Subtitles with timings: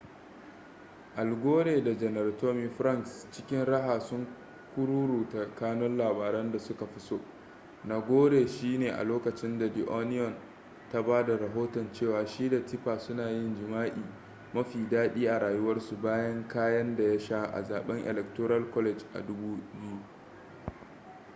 [1.15, 4.27] al gore da janar tommy franks cikin raha sun
[4.75, 7.19] kururuta kanun labaran da suka fi so
[7.83, 10.35] na gore shi ne a lokacin da the onion
[10.91, 13.93] ta ba da rahoton cewa shi da tipper suna yin jima’i
[14.53, 19.19] ma fi daɗi a rayuwarsu bayan kayen da ya sha a zaben electoral college a
[19.19, 19.61] 2000